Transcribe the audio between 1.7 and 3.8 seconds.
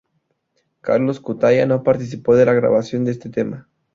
participó de la grabación de este tema.